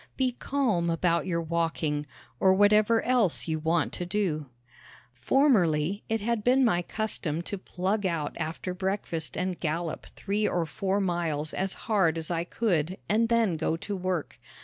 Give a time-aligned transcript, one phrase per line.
[0.17, 2.07] Be calm about your walking,
[2.39, 4.47] or whatever else you do."
[5.13, 10.65] Formerly it had been my custom to plug out after breakfast and gallop three or
[10.65, 14.39] four miles as hard as I could and then go to work.